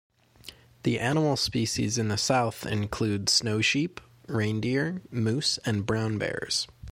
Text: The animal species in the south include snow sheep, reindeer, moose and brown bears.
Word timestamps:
The 0.81 0.99
animal 0.99 1.35
species 1.37 1.99
in 1.99 2.07
the 2.07 2.17
south 2.17 2.65
include 2.65 3.29
snow 3.29 3.61
sheep, 3.61 4.01
reindeer, 4.27 5.03
moose 5.11 5.59
and 5.63 5.85
brown 5.85 6.17
bears. 6.17 6.65